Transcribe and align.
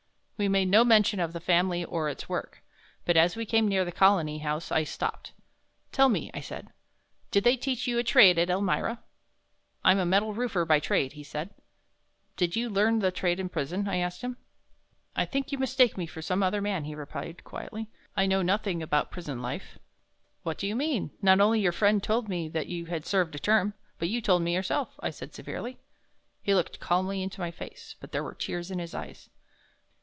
We 0.37 0.47
made 0.49 0.69
no 0.69 0.83
mention 0.83 1.19
of 1.19 1.33
the 1.33 1.39
Family 1.39 1.85
or 1.85 2.09
its 2.09 2.27
work, 2.27 2.63
but 3.05 3.15
as 3.15 3.35
we 3.35 3.45
came 3.45 3.67
near 3.67 3.85
the 3.85 3.91
Colony 3.91 4.39
House 4.39 4.71
I 4.71 4.83
stopped. 4.83 5.33
"Tell 5.91 6.09
me," 6.09 6.31
I 6.33 6.39
said, 6.39 6.69
"did 7.29 7.43
they 7.43 7.55
teach 7.55 7.85
you 7.85 7.99
a 7.99 8.03
trade 8.03 8.39
at 8.39 8.49
Elmira?" 8.49 9.03
"I'm 9.83 9.99
a 9.99 10.03
metal 10.07 10.33
roofer 10.33 10.65
by 10.65 10.79
trade," 10.79 11.11
he 11.13 11.23
said. 11.23 11.51
"Did 12.37 12.55
you 12.55 12.71
learn 12.71 12.97
the 12.97 13.11
trade 13.11 13.39
in 13.39 13.49
prison?" 13.49 13.87
I 13.87 13.97
asked 13.97 14.21
him. 14.21 14.37
"I 15.15 15.25
think 15.25 15.51
you 15.51 15.59
mistake 15.59 15.95
me 15.95 16.07
for 16.07 16.23
some 16.23 16.41
other 16.41 16.59
man," 16.59 16.85
he 16.85 16.95
replied, 16.95 17.43
quietly. 17.43 17.91
"I 18.17 18.25
know 18.25 18.41
nothing 18.41 18.81
about 18.81 19.11
prison 19.11 19.43
life." 19.43 19.77
"What 20.41 20.57
do 20.57 20.65
you 20.65 20.75
mean, 20.75 21.11
not 21.21 21.39
only 21.39 21.59
your 21.61 21.71
friend 21.71 22.01
told 22.01 22.27
me 22.27 22.49
that 22.49 22.65
you 22.65 22.87
had 22.87 23.05
served 23.05 23.35
a 23.35 23.39
term, 23.39 23.75
but 23.99 24.09
you 24.09 24.21
told 24.21 24.41
me 24.41 24.55
yourself?" 24.55 24.99
I 25.01 25.11
said, 25.11 25.35
severely. 25.35 25.77
He 26.41 26.55
looked 26.55 26.79
calmly 26.79 27.21
into 27.21 27.41
my 27.41 27.51
face, 27.51 27.95
but 27.99 28.11
there 28.11 28.23
were 28.23 28.33
tears 28.33 28.71
in 28.71 28.79
his 28.79 28.95
eyes. 28.95 29.29